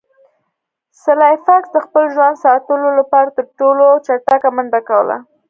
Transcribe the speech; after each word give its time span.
سلای 1.03 1.35
فاکس 1.45 1.69
د 1.73 1.77
خپل 1.85 2.03
ژوند 2.13 2.41
ساتلو 2.45 2.89
لپاره 2.99 3.29
تر 3.37 3.45
ټولو 3.59 3.85
چټکه 4.05 4.49
منډه 4.55 4.81
کوله 4.89 5.17